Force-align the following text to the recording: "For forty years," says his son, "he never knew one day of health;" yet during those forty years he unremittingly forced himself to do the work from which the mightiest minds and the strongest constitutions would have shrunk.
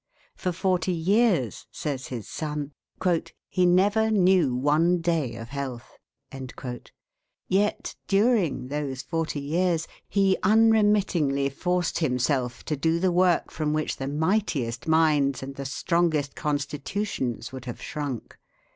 "For 0.35 0.51
forty 0.51 0.93
years," 0.93 1.67
says 1.69 2.07
his 2.07 2.27
son, 2.27 2.71
"he 3.47 3.67
never 3.67 4.09
knew 4.09 4.55
one 4.55 4.99
day 4.99 5.35
of 5.35 5.49
health;" 5.49 5.99
yet 7.47 7.95
during 8.07 8.69
those 8.69 9.03
forty 9.03 9.39
years 9.41 9.87
he 10.09 10.37
unremittingly 10.41 11.49
forced 11.49 11.99
himself 11.99 12.65
to 12.65 12.75
do 12.75 12.99
the 12.99 13.11
work 13.11 13.51
from 13.51 13.73
which 13.73 13.97
the 13.97 14.07
mightiest 14.07 14.87
minds 14.87 15.43
and 15.43 15.53
the 15.53 15.65
strongest 15.65 16.33
constitutions 16.35 17.51
would 17.53 17.65
have 17.65 17.79
shrunk. 17.79 18.39